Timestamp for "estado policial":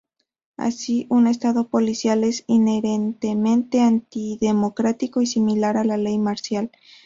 1.27-2.23